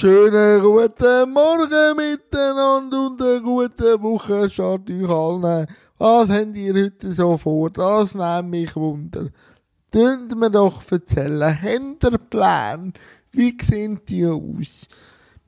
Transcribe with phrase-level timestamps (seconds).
[0.00, 5.66] Schönen guten Morgen miteinander und eine gute Woche schaut euch allen.
[5.98, 7.68] Was habt ihr heute so vor?
[7.70, 9.26] Das nimmt mich wunder.
[9.90, 12.92] Könnt mir doch erzählen, habt ihr Pläne?
[13.32, 14.86] Wie sehen die aus?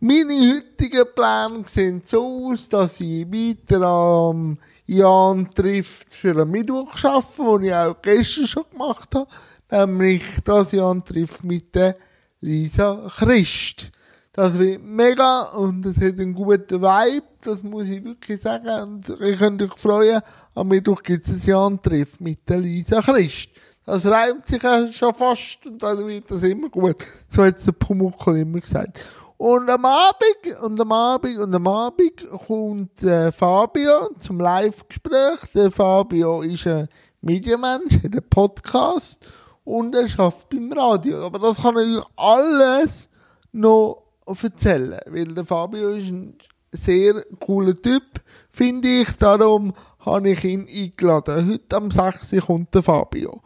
[0.01, 6.97] Meine heutigen Pläne sehen so aus, dass ich weiter am Jan trifft für einen Mittwoch
[7.05, 9.31] arbeite, den ich auch gestern schon gemacht habe.
[9.71, 11.95] Nämlich das Jan trifft mit der
[12.41, 13.93] Lisa Christ.
[14.33, 18.69] Das wird mega und es hat einen guten Vibe, das muss ich wirklich sagen.
[18.83, 20.23] Und ihr könnt euch freuen,
[20.55, 23.51] am Mittwoch gibt es ein Jan-Treff mit der Lisa Christ.
[23.85, 26.99] Das reimt sich auch schon fast und dann wird das immer gut.
[27.29, 29.05] So hat es der Pumuckl immer gesagt.
[29.37, 35.41] Und am Abend, und am Abend, und am Abend kommt äh, Fabio zum Live-Gespräch.
[35.55, 36.87] Der Fabio ist ein
[37.21, 39.27] Medienmensch, hat einen Podcast
[39.65, 41.27] und er schafft beim Radio.
[41.27, 43.09] Aber das kann ich alles
[43.51, 44.10] noch
[44.43, 46.37] erzählen, weil der Fabio ist ein
[46.73, 49.17] sehr cooler Typ, finde ich.
[49.17, 51.53] Darum habe ich ihn eingeladen.
[51.53, 52.45] Heute am 6.
[52.47, 53.43] kommt der Fabio.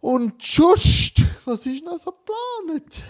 [0.00, 3.02] Und just, was ist noch so geplant?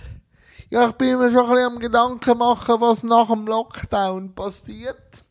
[0.70, 5.24] Ja, ich bin mir schon ein bisschen am Gedanken machen, was nach dem Lockdown passiert.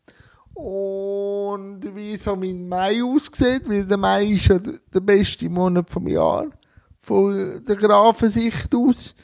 [0.54, 6.06] Und wie so mein Mai aussieht, weil der Mai ist ja der beste Monat vom
[6.06, 6.46] Jahr.
[7.00, 9.14] Von der Grafensicht aus.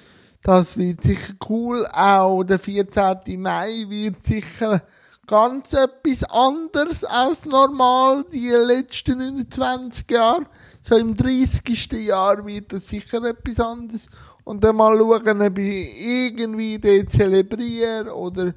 [0.42, 1.86] Das wird sicher cool.
[1.92, 3.40] Auch der 14.
[3.40, 4.82] Mai wird sicher
[5.26, 10.46] ganz etwas anderes als normal, die letzten 29 Jahre.
[10.82, 11.92] So im 30.
[11.92, 14.08] Jahr wird das sicher etwas anderes.
[14.44, 18.54] Und dann mal schauen, ob ich irgendwie den zelebriere oder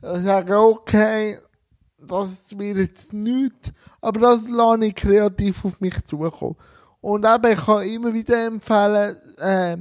[0.00, 1.38] sagen, okay,
[1.98, 3.72] das wird jetzt nichts.
[4.00, 6.56] Aber das lasse ich kreativ auf mich zukommen.
[7.00, 9.76] Und eben, ich kann immer wieder empfehlen, äh,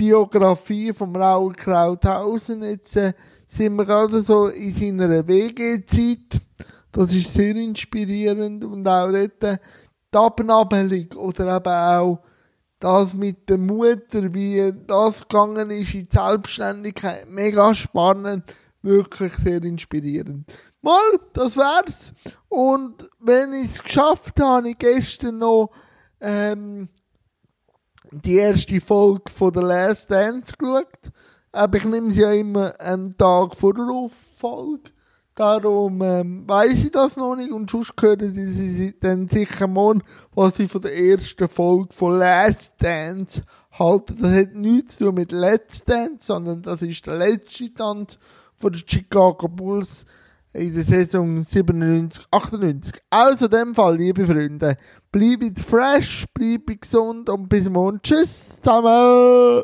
[0.00, 2.62] Biografie vom Raul Krauthausen.
[2.62, 3.12] Jetzt äh,
[3.46, 6.40] sind wir gerade so in seiner WG-Zeit.
[6.90, 9.58] Das ist sehr inspirierend und auch dort äh,
[10.12, 12.18] die Abnabelung oder eben auch
[12.78, 17.28] das mit der Mutter, wie das gegangen ist in die Selbstständigkeit.
[17.28, 18.44] Mega spannend,
[18.80, 20.50] wirklich sehr inspirierend.
[20.80, 22.14] Mal, das wär's.
[22.48, 25.72] Und wenn ich es geschafft habe ich gestern noch
[26.22, 26.88] ähm,
[28.10, 31.12] die erste Folge von The Last Dance geschaut.
[31.52, 34.90] Aber ich nehme sie ja immer einen Tag vor der Folge.
[35.34, 40.02] Darum ähm, weiß ich das noch nicht und sonst hören sie dann sicher morgen,
[40.34, 44.16] was sie von der ersten Folge von Last Dance halten.
[44.20, 48.18] Das hat nichts zu tun mit Let's Dance, sondern das ist der letzte Tanz
[48.56, 50.04] von den Chicago Bulls
[50.52, 52.94] in der Saison 97, 98.
[53.10, 54.76] Also in dem Fall, liebe Freunde,
[55.12, 58.00] bleibt fresh, bleibt gesund und bis morgen.
[58.02, 59.62] Tschüss zusammen!